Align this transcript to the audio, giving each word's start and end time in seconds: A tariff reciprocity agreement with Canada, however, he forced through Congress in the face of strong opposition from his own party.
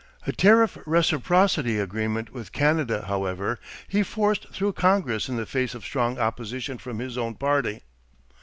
A 0.25 0.31
tariff 0.31 0.79
reciprocity 0.87 1.77
agreement 1.77 2.31
with 2.33 2.51
Canada, 2.51 3.05
however, 3.07 3.59
he 3.87 4.01
forced 4.01 4.49
through 4.49 4.73
Congress 4.73 5.29
in 5.29 5.35
the 5.35 5.45
face 5.45 5.75
of 5.75 5.83
strong 5.85 6.17
opposition 6.17 6.79
from 6.79 6.97
his 6.97 7.19
own 7.19 7.35
party. 7.35 7.83